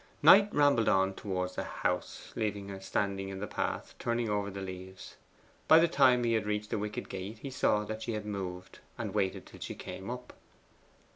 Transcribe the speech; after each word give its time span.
Knight 0.23 0.51
rambled 0.51 0.89
on 0.89 1.13
towards 1.13 1.53
the 1.53 1.63
house, 1.63 2.33
leaving 2.35 2.69
her 2.69 2.81
standing 2.81 3.29
in 3.29 3.39
the 3.39 3.45
path 3.45 3.93
turning 3.99 4.27
over 4.29 4.49
the 4.49 4.59
leaves. 4.59 5.15
By 5.67 5.77
the 5.77 5.87
time 5.87 6.23
he 6.23 6.33
had 6.33 6.47
reached 6.47 6.71
the 6.71 6.79
wicket 6.79 7.07
gate 7.07 7.37
he 7.37 7.51
saw 7.51 7.83
that 7.83 8.01
she 8.01 8.13
had 8.13 8.25
moved, 8.25 8.79
and 8.97 9.13
waited 9.13 9.45
till 9.45 9.59
she 9.59 9.75
came 9.75 10.09
up. 10.09 10.33